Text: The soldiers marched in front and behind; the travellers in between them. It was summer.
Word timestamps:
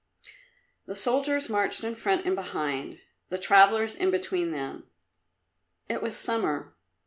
The 0.87 0.95
soldiers 0.95 1.47
marched 1.47 1.83
in 1.83 1.93
front 1.93 2.25
and 2.25 2.35
behind; 2.35 3.01
the 3.29 3.37
travellers 3.37 3.95
in 3.95 4.09
between 4.09 4.49
them. 4.49 4.89
It 5.87 6.01
was 6.01 6.17
summer. 6.17 6.75